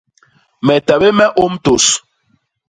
[0.67, 1.85] Me ta bé me ôm tôs.